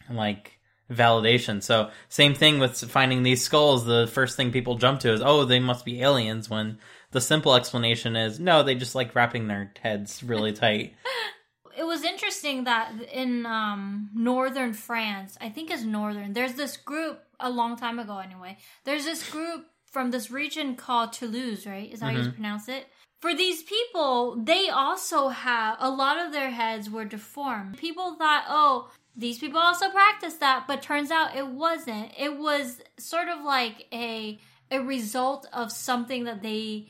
like 0.09 0.57
validation. 0.91 1.61
So 1.61 1.89
same 2.09 2.33
thing 2.33 2.59
with 2.59 2.77
finding 2.89 3.23
these 3.23 3.43
skulls. 3.43 3.85
The 3.85 4.07
first 4.07 4.37
thing 4.37 4.51
people 4.51 4.77
jump 4.77 5.01
to 5.01 5.11
is, 5.11 5.21
oh, 5.21 5.45
they 5.45 5.59
must 5.59 5.85
be 5.85 6.01
aliens. 6.01 6.49
When 6.49 6.79
the 7.11 7.21
simple 7.21 7.55
explanation 7.55 8.15
is, 8.15 8.39
no, 8.39 8.63
they 8.63 8.75
just 8.75 8.95
like 8.95 9.15
wrapping 9.15 9.47
their 9.47 9.71
heads 9.81 10.23
really 10.23 10.53
tight. 10.53 10.93
it 11.77 11.85
was 11.85 12.03
interesting 12.03 12.63
that 12.65 12.91
in 13.11 13.45
um, 13.45 14.09
northern 14.13 14.73
France, 14.73 15.37
I 15.39 15.49
think 15.49 15.69
it's 15.71 15.83
northern, 15.83 16.33
there's 16.33 16.53
this 16.53 16.77
group 16.77 17.23
a 17.39 17.49
long 17.49 17.77
time 17.77 17.99
ago 17.99 18.17
anyway. 18.17 18.57
There's 18.83 19.05
this 19.05 19.29
group 19.29 19.67
from 19.85 20.11
this 20.11 20.31
region 20.31 20.75
called 20.75 21.13
Toulouse, 21.13 21.65
right? 21.65 21.91
Is 21.91 21.99
that 21.99 22.07
how 22.07 22.11
you 22.19 22.29
Mhm. 22.29 22.33
pronounce 22.33 22.67
it? 22.67 22.87
for 23.19 23.33
these 23.33 23.63
people, 23.63 24.35
they 24.35 24.69
also 24.69 25.29
have 25.29 25.77
a 25.79 25.89
lot 25.89 26.23
of 26.23 26.31
their 26.31 26.51
heads 26.51 26.89
were 26.89 27.05
deformed. 27.05 27.77
People 27.77 28.15
thought, 28.15 28.45
oh, 28.47 28.91
these 29.15 29.39
people 29.39 29.59
also 29.59 29.89
practice 29.89 30.35
that, 30.35 30.67
but 30.67 30.83
turns 30.83 31.09
out 31.09 31.35
it 31.35 31.47
wasn't. 31.47 32.11
It 32.17 32.37
was 32.37 32.79
sort 32.97 33.27
of 33.27 33.43
like 33.43 33.87
a 33.91 34.39
a 34.69 34.79
result 34.79 35.47
of 35.53 35.71
something 35.71 36.25
that 36.25 36.41
they 36.41 36.89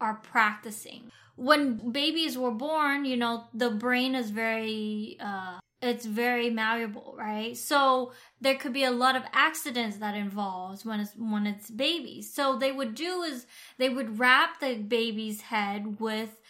are 0.00 0.14
practicing. 0.14 1.12
When 1.48 1.90
babies 1.90 2.36
were 2.36 2.50
born, 2.50 3.04
you 3.04 3.16
know, 3.16 3.44
the 3.54 3.70
brain 3.70 4.14
is 4.14 4.30
very 4.30 5.16
uh 5.20 5.58
it's 5.82 6.04
very 6.04 6.50
malleable, 6.50 7.14
right? 7.16 7.56
So 7.56 8.12
there 8.40 8.54
could 8.56 8.74
be 8.74 8.84
a 8.84 8.90
lot 8.90 9.16
of 9.16 9.22
accidents 9.32 9.96
that 9.96 10.14
involves 10.14 10.84
when 10.84 11.00
it's 11.00 11.14
when 11.16 11.46
it's 11.46 11.70
babies. 11.70 12.32
So 12.32 12.56
they 12.56 12.72
would 12.72 12.94
do 12.94 13.22
is 13.22 13.46
they 13.78 13.88
would 13.88 14.18
wrap 14.18 14.60
the 14.60 14.74
baby's 14.74 15.40
head 15.40 15.98
with 15.98 16.40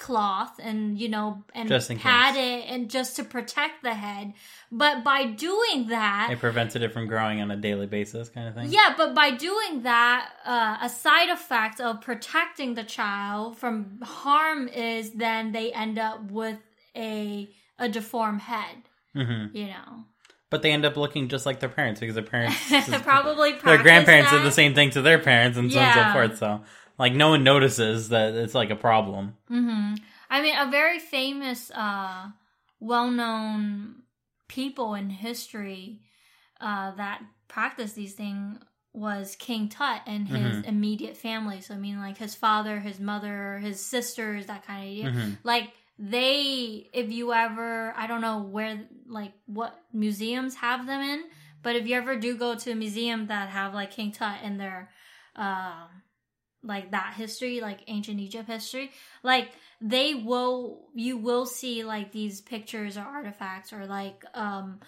cloth 0.00 0.54
and 0.58 0.98
you 0.98 1.08
know 1.08 1.44
and 1.54 1.68
Just 1.68 1.90
in 1.90 1.98
pat 1.98 2.34
case. 2.34 2.42
it 2.64 2.72
and 2.72 2.90
just 2.90 3.16
to 3.16 3.22
protect 3.24 3.82
the 3.82 3.94
head. 3.94 4.32
But 4.72 5.04
by 5.04 5.26
doing 5.26 5.88
that, 5.88 6.28
It 6.32 6.38
prevented 6.38 6.82
it 6.82 6.92
from 6.92 7.06
growing 7.06 7.40
on 7.42 7.50
a 7.50 7.56
daily 7.56 7.86
basis, 7.86 8.28
kind 8.28 8.48
of 8.48 8.54
thing. 8.54 8.68
yeah, 8.70 8.94
but 8.96 9.14
by 9.14 9.30
doing 9.32 9.82
that, 9.82 10.30
uh, 10.44 10.78
a 10.80 10.88
side 10.88 11.28
effect 11.28 11.80
of 11.80 12.00
protecting 12.00 12.74
the 12.74 12.84
child 12.84 13.58
from 13.58 14.00
harm 14.02 14.68
is 14.68 15.10
then 15.12 15.52
they 15.52 15.72
end 15.72 15.98
up 15.98 16.30
with 16.30 16.58
a 16.96 17.50
a 17.78 17.88
deformed 17.88 18.40
head. 18.42 18.76
hmm 19.14 19.46
You 19.52 19.66
know, 19.74 19.90
But 20.50 20.62
they 20.62 20.72
end 20.72 20.84
up 20.84 20.96
looking 20.96 21.28
just 21.28 21.44
like 21.46 21.60
their 21.60 21.68
parents 21.80 22.00
because 22.00 22.14
their 22.14 22.24
parents, 22.24 22.56
probably 23.02 23.52
their 23.64 23.78
grandparents 23.82 24.30
that. 24.30 24.38
did 24.38 24.46
the 24.46 24.50
same 24.62 24.74
thing 24.74 24.90
to 24.90 25.02
their 25.02 25.18
parents, 25.18 25.56
and 25.58 25.70
so 25.72 25.78
on 25.78 25.84
and 25.86 25.94
so 25.94 26.12
forth. 26.12 26.38
So, 26.38 26.60
like, 27.00 27.14
no 27.14 27.30
one 27.30 27.42
notices 27.44 28.10
that 28.10 28.34
it's 28.34 28.54
like 28.54 28.70
a 28.70 28.76
problem. 28.76 29.36
hmm 29.48 29.94
I 30.30 30.42
mean, 30.42 30.56
a 30.56 30.70
very 30.70 31.00
famous, 31.00 31.70
uh, 31.72 32.28
well-known 32.78 34.02
people 34.46 34.94
in 34.94 35.10
history 35.10 36.02
uh, 36.60 36.94
that 36.96 37.22
practiced 37.48 37.94
these 37.94 38.14
things 38.14 38.58
was 38.92 39.36
King 39.36 39.68
Tut 39.68 40.02
and 40.06 40.26
his 40.26 40.56
Mhm. 40.56 40.68
immediate 40.68 41.16
family. 41.16 41.60
So 41.60 41.74
I 41.74 41.78
mean, 41.78 41.98
like 41.98 42.18
his 42.18 42.34
father, 42.34 42.80
his 42.80 42.98
mother, 43.00 43.58
his 43.58 43.80
sisters, 43.84 44.46
that 44.46 44.64
kind 44.66 44.82
of 44.84 44.90
idea. 44.90 45.06
Mhm. 45.10 45.38
Like 45.44 45.72
they, 45.98 46.88
if 46.92 47.10
you 47.10 47.32
ever, 47.32 47.92
I 47.96 48.06
don't 48.06 48.20
know 48.20 48.42
where, 48.42 48.80
like 49.06 49.32
what 49.46 49.78
museums 49.92 50.54
have 50.56 50.86
them 50.86 51.00
in, 51.00 51.24
but 51.62 51.76
if 51.76 51.86
you 51.86 51.94
ever 51.96 52.16
do 52.16 52.36
go 52.36 52.54
to 52.56 52.70
a 52.72 52.74
museum 52.74 53.26
that 53.28 53.48
have 53.50 53.74
like 53.74 53.90
King 53.92 54.12
Tut 54.12 54.42
in 54.42 54.58
their, 54.58 54.90
um, 55.36 55.88
like 56.62 56.90
that 56.90 57.14
history, 57.16 57.60
like 57.60 57.80
ancient 57.86 58.20
Egypt 58.20 58.48
history, 58.48 58.90
like 59.22 59.50
they 59.80 60.14
will, 60.14 60.88
you 60.94 61.16
will 61.16 61.46
see 61.46 61.84
like 61.84 62.12
these 62.12 62.40
pictures 62.40 62.96
or 62.96 63.02
artifacts 63.02 63.72
or 63.72 63.86
like, 63.86 64.24
um, 64.34 64.80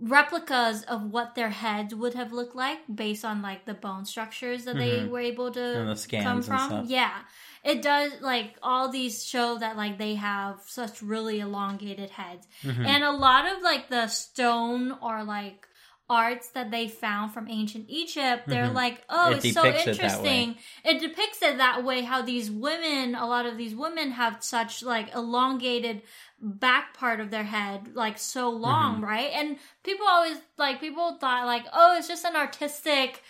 replicas 0.00 0.84
of 0.84 1.02
what 1.10 1.34
their 1.34 1.50
heads 1.50 1.92
would 1.94 2.14
have 2.14 2.32
looked 2.32 2.54
like 2.54 2.78
based 2.92 3.24
on 3.24 3.42
like 3.42 3.64
the 3.66 3.74
bone 3.74 4.04
structures 4.04 4.64
that 4.64 4.76
they 4.78 5.00
Mhm. 5.00 5.08
were 5.08 5.18
able 5.20 5.50
to 5.50 5.60
And 5.80 5.88
the 5.90 5.96
scans 5.96 6.24
come 6.24 6.68
from. 6.70 6.86
Yeah. 6.86 7.18
It 7.64 7.82
does 7.82 8.12
like 8.20 8.56
all 8.62 8.88
these 8.90 9.24
show 9.24 9.58
that 9.58 9.76
like 9.76 9.98
they 9.98 10.14
have 10.14 10.60
such 10.66 11.02
really 11.02 11.40
elongated 11.40 12.10
heads. 12.10 12.46
Mhm. 12.62 12.86
And 12.86 13.02
a 13.04 13.10
lot 13.10 13.46
of 13.46 13.60
like 13.62 13.88
the 13.88 14.06
stone 14.06 14.92
or 15.02 15.24
like 15.24 15.67
arts 16.10 16.48
that 16.50 16.70
they 16.70 16.88
found 16.88 17.32
from 17.34 17.48
ancient 17.50 17.84
Egypt, 17.88 18.44
they're 18.46 18.68
Mhm. 18.68 18.74
like, 18.74 19.02
oh, 19.10 19.32
It 19.32 19.44
it's 19.44 19.54
so 19.54 19.62
depicts 19.62 19.86
it 19.86 19.90
interesting. 19.90 20.56
It 20.84 21.00
depicts 21.00 21.42
it 21.42 21.58
that 21.58 21.84
way 21.84 22.00
how 22.02 22.22
these 22.22 22.50
women, 22.50 23.14
a 23.14 23.26
lot 23.26 23.44
of 23.44 23.58
these 23.58 23.74
women 23.74 24.12
have 24.12 24.42
such 24.42 24.82
like 24.82 25.14
elongated 25.14 26.00
back 26.40 26.94
part 26.94 27.20
of 27.20 27.30
their 27.30 27.44
head 27.44 27.90
like 27.94 28.16
so 28.16 28.48
long, 28.48 28.94
Mm-hmm. 28.96 29.04
right? 29.04 29.30
And 29.34 29.58
people 29.82 30.06
always 30.08 30.38
like 30.56 30.80
people 30.80 31.18
thought 31.20 31.44
like, 31.46 31.66
oh, 31.72 31.96
it's 31.98 32.08
just 32.08 32.24
an 32.24 32.36
artistic 32.36 33.22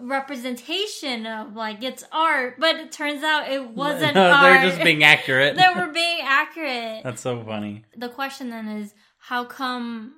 representation 0.00 1.26
of 1.26 1.54
like 1.56 1.82
it's 1.82 2.04
art, 2.12 2.56
but 2.58 2.76
it 2.76 2.92
turns 2.92 3.22
out 3.22 3.50
it 3.50 3.70
wasn't 3.70 4.14
No, 4.14 4.30
art. 4.30 4.42
they're 4.60 4.70
just 4.70 4.82
being 4.82 5.02
accurate. 5.02 5.56
they 5.60 5.68
were 5.74 5.88
being 5.88 6.20
accurate. 6.22 7.02
That's 7.04 7.22
so 7.22 7.42
funny. 7.42 7.84
The 7.96 8.08
question 8.08 8.50
then 8.50 8.68
is, 8.68 8.94
how 9.18 9.44
come 9.44 10.14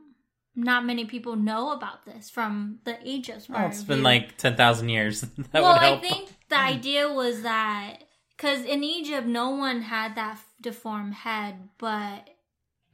not 0.65 0.85
many 0.85 1.05
people 1.05 1.37
know 1.37 1.73
about 1.73 2.05
this 2.05 2.31
from 2.31 2.79
the 2.85 2.99
ages. 3.05 3.49
Well, 3.49 3.67
it's 3.67 3.83
been 3.83 4.03
like 4.03 4.37
ten 4.37 4.57
thousand 4.57 4.89
years. 4.89 5.21
that 5.53 5.63
well, 5.63 5.79
I 5.79 5.99
think 5.99 6.31
the 6.49 6.57
hmm. 6.57 6.67
idea 6.67 7.13
was 7.13 7.43
that 7.43 7.99
because 8.37 8.65
in 8.65 8.85
Egypt, 8.85 9.27
no 9.27 9.51
one 9.51 9.83
had 9.83 10.15
that 10.17 10.39
deformed 10.61 11.15
head, 11.15 11.69
but 11.79 12.29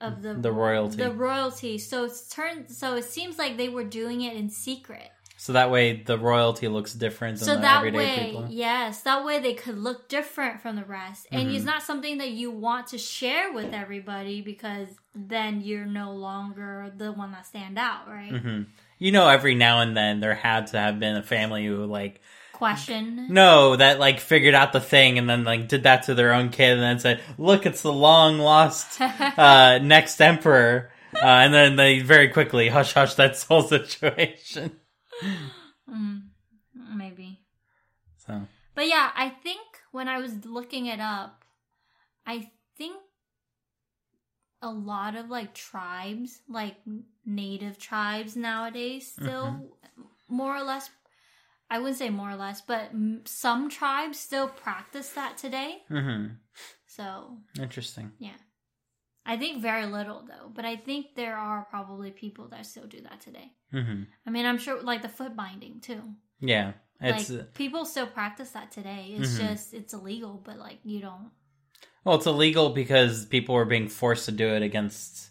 of 0.01 0.23
the 0.23 0.35
The 0.35 0.53
royalty. 0.53 0.97
the 0.97 1.11
royalty. 1.11 1.79
So 1.79 2.05
it's 2.05 2.29
turned. 2.29 2.71
So 2.71 2.97
it 2.97 3.05
seems 3.05 3.39
like 3.39 3.57
they 3.57 3.69
were 3.69 3.85
doing 3.85 4.23
it 4.23 4.37
in 4.37 4.51
secret. 4.51 5.11
So 5.37 5.53
that 5.53 5.71
way 5.71 6.03
the 6.03 6.19
royalty 6.19 6.67
looks 6.69 6.95
different 6.95 7.39
than 7.39 7.47
So 7.47 7.57
that 7.61 7.77
everyday 7.79 7.99
way, 7.99 8.25
people. 8.27 8.47
yes, 8.49 9.03
that 9.03 9.25
way 9.25 9.39
they 9.39 9.55
could 9.55 9.79
look 9.79 10.09
different 10.09 10.61
from 10.61 10.77
the 10.77 10.85
rest, 10.85 11.27
and 11.31 11.49
Mhm. 11.49 11.55
it's 11.57 11.65
not 11.65 11.83
something 11.83 12.19
that 12.19 12.31
you 12.31 12.51
want 12.51 12.87
to 12.89 12.99
share 12.99 13.53
with 13.53 13.73
everybody 13.75 14.41
because 14.41 14.89
then 15.15 15.61
you're 15.61 15.85
no 15.87 16.13
longer 16.13 16.91
the 16.97 17.13
one 17.13 17.33
that 17.33 17.47
stand 17.47 17.79
out, 17.79 18.09
right? 18.09 18.31
hmm 18.41 18.63
You 18.99 19.13
know, 19.13 19.29
every 19.29 19.55
now 19.55 19.81
and 19.81 19.95
then 19.95 20.21
there 20.21 20.35
had 20.35 20.69
to 20.69 20.79
have 20.79 20.99
been 20.99 21.17
a 21.17 21.23
family 21.23 21.67
who 21.67 21.85
like 21.85 22.23
Question. 22.53 23.27
no 23.29 23.77
that 23.77 23.99
like 24.01 24.19
figured 24.19 24.55
out 24.55 24.73
the 24.73 24.81
thing 24.81 25.19
and 25.19 25.29
then 25.29 25.45
like 25.45 25.69
did 25.69 25.83
that 25.83 26.05
to 26.05 26.15
their 26.15 26.33
own 26.33 26.49
kid 26.49 26.73
and 26.73 26.83
then 26.83 26.99
said, 26.99 27.21
"Look, 27.37 27.67
it's 27.67 27.83
the 27.83 27.93
long 27.93 28.39
lost 28.39 28.99
uh, 29.37 29.79
next 29.83 30.19
emperor," 30.23 30.91
uh, 31.15 31.19
and 31.19 31.53
then 31.53 31.77
they 31.77 32.01
very 32.01 32.29
quickly 32.29 32.69
hush 32.71 32.95
hush 32.95 33.15
that 33.15 33.39
whole 33.47 33.61
situation. 33.77 34.81
Mm, 35.91 36.23
maybe. 36.97 37.39
So 38.17 38.43
But 38.75 38.89
yeah, 38.89 39.13
I 39.15 39.29
think 39.29 39.61
when 39.93 40.09
I 40.09 40.19
was 40.19 40.45
looking 40.45 40.87
it 40.87 40.99
up, 40.99 41.45
I 42.27 42.51
think 42.77 42.97
a 44.63 44.71
lot 44.71 45.15
of 45.15 45.31
like 45.31 45.55
tribes, 45.55 46.41
like 46.49 46.77
native 47.25 47.79
tribes 47.79 48.35
nowadays, 48.35 49.13
still 49.13 49.71
more 50.29 50.57
or 50.57 50.63
less. 50.63 50.91
I 51.71 51.79
wouldn't 51.79 51.99
say 51.99 52.11
more 52.11 52.31
or 52.31 52.37
less, 52.37 52.61
but 52.61 52.91
m- 52.93 53.23
some 53.27 53.69
tribes 53.69 54.19
still 54.19 54.49
practice 54.49 55.11
that 55.11 55.37
today. 55.39 55.83
hmm 55.89 56.27
So 56.87 57.39
interesting. 57.61 58.13
yeah, 58.19 58.39
I 59.27 59.37
think 59.37 59.61
very 59.61 59.87
little 59.87 60.23
though. 60.27 60.49
But 60.55 60.65
I 60.65 60.77
think 60.77 61.15
there 61.17 61.37
are 61.37 61.67
probably 61.69 62.11
people 62.11 62.49
that 62.49 62.65
still 62.67 62.87
do 62.87 63.01
that 63.03 63.21
today. 63.21 63.53
hmm 63.71 64.05
I 64.27 64.31
mean, 64.31 64.47
I'm 64.47 64.59
sure 64.59 64.81
like 64.83 65.03
the 65.03 65.09
foot 65.09 65.35
binding 65.37 65.81
too. 65.81 66.03
Yeah, 66.41 66.73
it's 67.01 67.31
like 67.31 67.55
people 67.55 67.85
still 67.85 68.07
practice 68.07 68.51
that 68.51 68.71
today. 68.71 69.15
It's 69.17 69.35
Mhm. 69.35 69.49
just 69.49 69.75
it's 69.75 69.93
illegal, 69.95 70.41
but 70.45 70.59
like 70.59 70.79
you 70.85 71.01
don't. 71.01 71.31
well, 72.05 72.17
it's 72.17 72.27
illegal 72.27 72.71
because 72.71 73.27
people 73.27 73.55
were 73.55 73.65
being 73.65 73.89
forced 73.89 74.27
to 74.27 74.33
do 74.33 74.49
it 74.55 74.63
against 74.63 75.31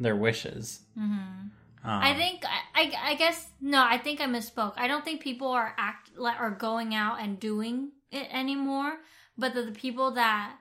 their 0.00 0.16
wishes. 0.16 0.80
hmm 0.94 1.50
Um, 1.84 2.02
I 2.08 2.14
think 2.14 2.44
I, 2.44 2.58
I 2.82 3.10
I 3.10 3.14
guess 3.14 3.46
no. 3.60 3.80
I 3.82 3.98
think 3.98 4.20
I 4.20 4.26
misspoke. 4.26 4.74
I 4.76 4.88
don't 4.88 5.04
think 5.04 5.20
people 5.22 5.48
are 5.48 5.74
act 5.78 6.10
like 6.16 6.40
are 6.40 6.50
going 6.50 6.94
out 6.94 7.20
and 7.20 7.38
doing 7.38 7.92
it 8.10 8.26
anymore. 8.32 8.98
But 9.36 9.54
the, 9.54 9.62
the 9.62 9.72
people 9.72 10.12
that 10.12 10.56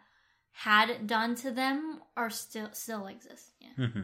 had 0.62 1.06
done 1.06 1.36
to 1.36 1.52
them 1.52 2.02
are 2.16 2.32
still 2.32 2.70
still 2.74 3.06
exist. 3.08 3.52
Yeah, 3.62 3.88
hmm 3.88 4.02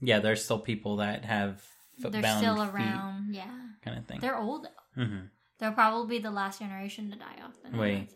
Yeah, 0.00 0.18
there's 0.18 0.44
still 0.44 0.58
people 0.58 0.96
that 0.96 1.24
have 1.24 1.62
they're 1.98 2.22
still 2.22 2.56
feet 2.56 2.74
around. 2.74 3.34
Yeah, 3.34 3.50
kind 3.84 3.98
of 3.98 4.06
thing. 4.06 4.18
they're 4.20 4.36
old. 4.38 4.64
though. 4.96 5.04
hmm 5.04 5.26
They're 5.58 5.72
probably 5.72 6.18
the 6.18 6.30
last 6.32 6.58
generation 6.58 7.10
to 7.12 7.16
die 7.16 7.38
off. 7.44 7.54
then, 7.62 7.76
Wait. 7.78 8.08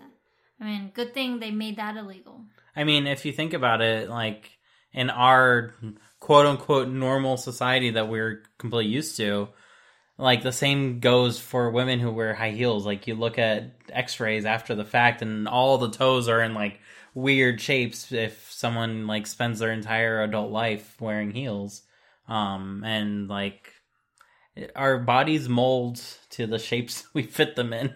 I 0.60 0.64
mean, 0.64 0.90
good 0.92 1.14
thing 1.14 1.38
they 1.38 1.50
made 1.52 1.76
that 1.76 1.96
illegal. 1.96 2.44
I 2.76 2.84
mean, 2.84 3.06
if 3.06 3.24
you 3.24 3.32
think 3.32 3.54
about 3.54 3.80
it, 3.80 4.10
like 4.10 4.50
in 4.92 5.08
our 5.10 5.72
quote 6.18 6.46
unquote 6.46 6.88
normal 6.88 7.36
society 7.36 7.90
that 7.90 8.08
we're 8.08 8.42
completely 8.58 8.92
used 8.92 9.16
to, 9.18 9.48
like 10.20 10.42
the 10.42 10.52
same 10.52 11.00
goes 11.00 11.38
for 11.38 11.70
women 11.70 11.98
who 11.98 12.10
wear 12.10 12.34
high 12.34 12.50
heels. 12.50 12.84
Like 12.84 13.06
you 13.06 13.14
look 13.14 13.38
at 13.38 13.72
x 13.90 14.20
rays 14.20 14.44
after 14.44 14.74
the 14.74 14.84
fact 14.84 15.22
and 15.22 15.48
all 15.48 15.78
the 15.78 15.90
toes 15.90 16.28
are 16.28 16.42
in 16.42 16.54
like 16.54 16.80
weird 17.14 17.60
shapes 17.60 18.12
if 18.12 18.50
someone 18.52 19.06
like 19.06 19.26
spends 19.26 19.58
their 19.58 19.72
entire 19.72 20.22
adult 20.22 20.50
life 20.50 21.00
wearing 21.00 21.30
heels. 21.32 21.82
Um, 22.28 22.84
and 22.84 23.28
like 23.28 23.72
our 24.76 24.98
bodies 24.98 25.48
mold 25.48 26.00
to 26.30 26.46
the 26.46 26.58
shapes 26.58 27.04
we 27.14 27.22
fit 27.22 27.56
them 27.56 27.72
in. 27.72 27.94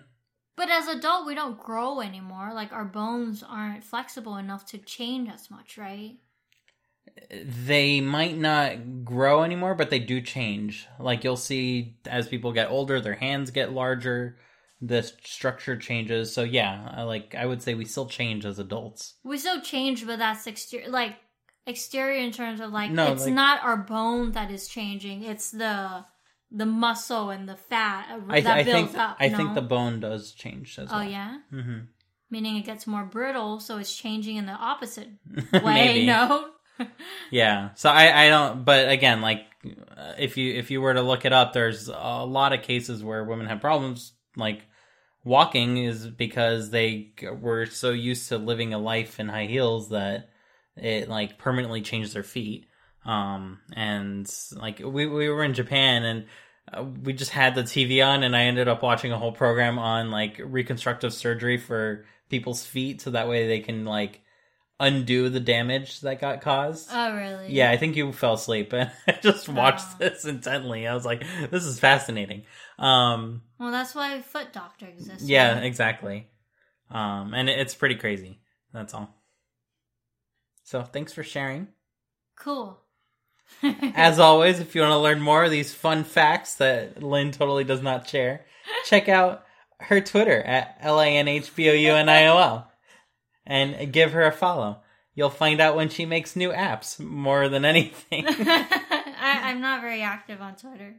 But 0.57 0.71
as 0.71 0.87
adult, 0.87 1.27
we 1.27 1.35
don't 1.35 1.59
grow 1.59 2.01
anymore. 2.01 2.53
Like 2.55 2.73
our 2.73 2.85
bones 2.85 3.43
aren't 3.43 3.85
flexible 3.85 4.37
enough 4.37 4.65
to 4.67 4.79
change 4.79 5.29
as 5.29 5.51
much, 5.51 5.77
right? 5.77 6.17
They 7.45 8.01
might 8.01 8.37
not 8.37 9.05
grow 9.05 9.43
anymore, 9.43 9.75
but 9.75 9.91
they 9.91 9.99
do 9.99 10.21
change. 10.21 10.87
Like 10.99 11.25
you'll 11.25 11.37
see 11.37 11.97
as 12.07 12.29
people 12.29 12.53
get 12.53 12.71
older, 12.71 13.01
their 13.01 13.15
hands 13.15 13.51
get 13.51 13.73
larger. 13.73 14.39
the 14.81 15.03
structure 15.25 15.77
changes. 15.77 16.33
So 16.35 16.43
yeah, 16.43 17.03
like 17.05 17.35
I 17.35 17.47
would 17.47 17.63
say 17.63 17.75
we 17.75 17.85
still 17.87 18.07
change 18.07 18.45
as 18.45 18.59
adults. 18.59 19.15
We 19.25 19.39
still 19.39 19.61
change, 19.61 20.07
but 20.07 20.19
that's 20.19 20.47
exterior, 20.47 20.89
like 20.91 21.15
exterior 21.67 22.21
in 22.21 22.33
terms 22.33 22.61
of 22.61 22.71
like 22.73 22.91
No, 22.91 23.13
it's 23.13 23.25
like- 23.25 23.33
not 23.33 23.63
our 23.63 23.77
bone 23.79 24.33
that 24.33 24.51
is 24.51 24.69
changing. 24.69 25.23
It's 25.23 25.51
the 25.51 26.05
the 26.51 26.67
muscle 26.67 27.31
and 27.31 27.49
the 27.49 27.57
fat 27.57 28.07
uh, 28.13 28.21
I, 28.29 28.41
that 28.43 28.57
I 28.59 28.63
builds 28.63 28.91
think 28.93 28.99
up. 29.03 29.17
I 29.19 29.29
no? 29.29 29.37
think 29.39 29.55
the 29.55 29.63
bone 29.63 30.01
does 30.01 30.33
change 30.33 30.79
as 30.79 30.89
oh 30.91 30.97
well. 30.97 31.05
Oh 31.05 31.09
yeah, 31.09 31.39
hmm 31.51 31.79
meaning 32.31 32.57
it 32.57 32.65
gets 32.65 32.85
more 32.87 33.05
brittle, 33.05 33.61
so 33.61 33.79
it's 33.79 33.95
changing 33.95 34.37
in 34.37 34.47
the 34.47 34.53
opposite 34.53 35.09
way. 35.63 36.05
No. 36.05 36.51
Yeah. 37.31 37.71
So 37.75 37.89
I 37.91 38.27
I 38.27 38.29
don't. 38.29 38.65
But 38.65 38.91
again, 38.91 39.21
like 39.21 39.47
if 40.19 40.37
you 40.37 40.55
if 40.55 40.71
you 40.71 40.81
were 40.81 40.95
to 40.95 41.03
look 41.03 41.25
it 41.25 41.33
up, 41.33 41.53
there's 41.53 41.89
a 41.89 42.25
lot 42.25 42.53
of 42.53 42.63
cases 42.63 43.03
where 43.03 43.25
women 43.25 43.47
have 43.47 43.61
problems 43.61 44.13
like 44.37 44.63
walking 45.25 45.79
is 45.79 46.07
because 46.07 46.71
they 46.71 47.13
were 47.41 47.67
so 47.67 47.91
used 47.91 48.29
to 48.29 48.39
living 48.39 48.75
a 48.75 48.79
life 48.79 49.19
in 49.19 49.29
high 49.29 49.47
heels 49.47 49.89
that 49.91 50.29
it 50.77 51.09
like 51.09 51.39
permanently 51.39 51.81
changed 51.81 52.15
their 52.15 52.23
feet. 52.23 52.67
Um 53.05 53.61
and 53.75 54.31
like 54.57 54.81
we 54.81 55.07
we 55.07 55.29
were 55.29 55.45
in 55.45 55.55
Japan 55.55 56.05
and 56.05 56.27
uh, 56.73 56.83
we 56.83 57.13
just 57.13 57.31
had 57.31 57.55
the 57.55 57.63
TV 57.63 58.05
on 58.05 58.23
and 58.23 58.35
I 58.35 58.45
ended 58.45 58.69
up 58.69 58.83
watching 58.83 59.13
a 59.13 59.19
whole 59.19 59.33
program 59.33 59.79
on 59.79 60.11
like 60.11 60.41
reconstructive 60.43 61.13
surgery 61.13 61.59
for 61.59 62.07
people's 62.31 62.65
feet 62.65 63.01
so 63.03 63.11
that 63.11 63.29
way 63.29 63.47
they 63.47 63.61
can 63.61 63.85
like 63.85 64.23
undo 64.81 65.29
the 65.29 65.41
damage 65.41 66.01
that 66.01 66.21
got 66.21 66.41
caused. 66.41 66.89
Oh 66.93 67.15
really? 67.15 67.53
Yeah, 67.53 67.71
I 67.71 67.77
think 67.77 67.97
you 67.97 68.13
fell 68.13 68.35
asleep 68.35 68.73
and 68.75 68.91
I 69.07 69.13
just 69.23 69.49
watched 69.49 69.87
Oh. 69.95 69.97
this 70.01 70.25
intently. 70.25 70.87
I 70.87 70.95
was 70.95 71.05
like, 71.05 71.25
this 71.51 71.65
is 71.65 71.79
fascinating. 71.79 72.43
Um 72.79 73.43
Well, 73.59 73.71
that's 73.71 73.95
why 73.95 74.21
foot 74.23 74.53
doctor 74.53 74.87
exists. 74.87 75.29
yeah, 75.29 75.55
right? 75.55 75.65
exactly. 75.65 76.27
Um 76.91 77.35
and 77.35 77.49
it's 77.49 77.75
pretty 77.75 77.95
crazy. 77.97 78.41
That's 78.73 78.93
all. 78.95 79.15
So, 80.65 80.83
thanks 80.83 81.13
for 81.13 81.23
sharing. 81.23 81.69
Cool. 82.37 82.81
As 83.63 84.19
always, 84.19 84.59
if 84.59 84.75
you 84.75 84.81
want 84.81 84.93
to 84.93 84.99
learn 84.99 85.21
more 85.21 85.45
of 85.45 85.51
these 85.51 85.75
fun 85.75 86.03
facts 86.05 86.55
that 86.55 87.03
Lynn 87.03 87.31
totally 87.33 87.65
does 87.65 87.83
not 87.83 88.09
share, 88.09 88.47
check 88.87 89.09
out 89.09 89.45
her 89.79 90.01
Twitter 90.01 90.41
at 90.43 90.79
L 90.81 91.01
A 91.01 91.07
N 91.07 91.29
H 91.29 91.55
B 91.55 91.69
O 91.69 91.73
U 91.75 91.93
N 91.93 92.09
I 92.09 92.27
O 92.29 92.39
L 92.39 92.73
and 93.47 93.93
give 93.93 94.13
her 94.13 94.23
a 94.27 94.33
follow. 94.33 94.81
You'll 95.15 95.31
find 95.31 95.61
out 95.61 95.77
when 95.77 95.89
she 95.91 96.07
makes 96.07 96.35
new 96.35 96.51
apps 96.51 96.99
more 96.99 97.49
than 97.49 97.65
anything. 97.65 98.25
I, 98.29 99.41
I'm 99.45 99.61
not 99.61 99.81
very 99.81 100.03
active 100.03 100.41
on 100.41 100.57
Twitter. 100.57 100.97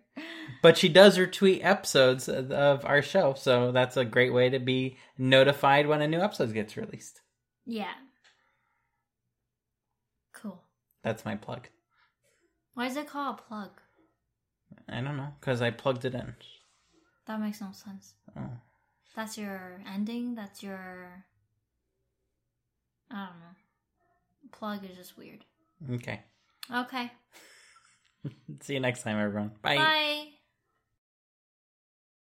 but 0.61 0.77
she 0.77 0.87
does 0.89 1.17
retweet 1.17 1.63
episodes 1.63 2.29
of- 2.29 2.51
of 2.51 2.85
our 2.85 3.01
show, 3.01 3.33
so 3.33 3.71
that's 3.71 3.97
a 3.97 4.05
great 4.05 4.33
way 4.33 4.49
to 4.49 4.59
be 4.59 4.97
notified 5.17 5.87
when 5.87 6.01
a 6.01 6.07
new 6.07 6.19
episode 6.21 6.53
gets 6.53 6.77
released. 6.77 7.19
Yeah. 7.65 7.91
Cool. 10.33 10.61
That's 11.03 11.25
my 11.25 11.35
plug. 11.35 11.67
Why 12.73 12.87
is 12.87 12.97
it 12.97 13.07
called 13.09 13.39
a 13.39 13.41
plug? 13.41 13.69
I 14.89 15.01
don't 15.01 15.17
know, 15.17 15.33
because 15.39 15.61
I 15.61 15.71
plugged 15.71 16.05
it 16.05 16.15
in. 16.15 16.35
That 17.27 17.39
makes 17.39 17.61
no 17.61 17.71
sense. 17.71 18.13
Oh. 18.37 18.49
That's 19.15 19.37
your 19.37 19.81
ending. 19.93 20.35
That's 20.35 20.61
your. 20.61 21.25
I 23.12 23.15
don't 23.15 23.39
know. 23.39 24.51
Plug 24.51 24.83
is 24.89 24.97
just 24.97 25.17
weird. 25.17 25.45
Okay. 25.91 26.21
Okay. 26.74 27.12
See 28.62 28.74
you 28.74 28.79
next 28.79 29.03
time, 29.03 29.19
everyone. 29.19 29.51
Bye. 29.62 29.77
Bye. 29.77 30.27